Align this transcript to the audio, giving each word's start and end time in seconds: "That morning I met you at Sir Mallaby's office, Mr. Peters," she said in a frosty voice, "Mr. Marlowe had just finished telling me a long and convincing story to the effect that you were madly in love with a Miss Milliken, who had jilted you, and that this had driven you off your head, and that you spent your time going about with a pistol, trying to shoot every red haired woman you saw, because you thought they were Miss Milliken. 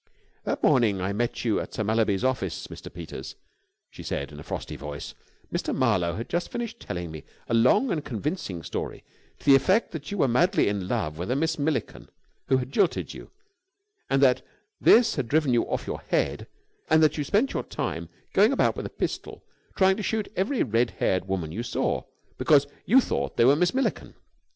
"That 0.45 0.63
morning 0.63 0.99
I 0.99 1.13
met 1.13 1.45
you 1.45 1.59
at 1.59 1.75
Sir 1.75 1.83
Mallaby's 1.83 2.23
office, 2.23 2.65
Mr. 2.65 2.91
Peters," 2.91 3.35
she 3.91 4.01
said 4.01 4.31
in 4.31 4.39
a 4.39 4.43
frosty 4.43 4.75
voice, 4.75 5.13
"Mr. 5.53 5.75
Marlowe 5.75 6.15
had 6.15 6.27
just 6.27 6.49
finished 6.51 6.79
telling 6.79 7.11
me 7.11 7.23
a 7.47 7.53
long 7.53 7.91
and 7.91 8.03
convincing 8.03 8.63
story 8.63 9.03
to 9.37 9.45
the 9.45 9.53
effect 9.55 9.91
that 9.91 10.09
you 10.09 10.17
were 10.17 10.27
madly 10.27 10.67
in 10.67 10.87
love 10.87 11.19
with 11.19 11.29
a 11.29 11.35
Miss 11.35 11.59
Milliken, 11.59 12.09
who 12.47 12.57
had 12.57 12.71
jilted 12.71 13.13
you, 13.13 13.29
and 14.09 14.23
that 14.23 14.41
this 14.81 15.17
had 15.17 15.27
driven 15.27 15.53
you 15.53 15.69
off 15.69 15.85
your 15.85 15.99
head, 16.07 16.47
and 16.89 17.03
that 17.03 17.19
you 17.19 17.23
spent 17.23 17.53
your 17.53 17.61
time 17.61 18.09
going 18.33 18.51
about 18.51 18.75
with 18.75 18.87
a 18.87 18.97
pistol, 18.97 19.43
trying 19.75 19.97
to 19.97 20.01
shoot 20.01 20.33
every 20.35 20.63
red 20.63 20.89
haired 20.97 21.27
woman 21.27 21.51
you 21.51 21.61
saw, 21.61 22.01
because 22.39 22.65
you 22.87 22.99
thought 23.01 23.37
they 23.37 23.45
were 23.45 23.55
Miss 23.55 23.75
Milliken. 23.75 24.15